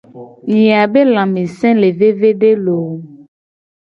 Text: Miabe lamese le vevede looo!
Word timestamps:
Miabe 0.51 1.01
lamese 1.13 1.67
le 1.81 1.89
vevede 1.99 2.49
looo! 2.63 2.95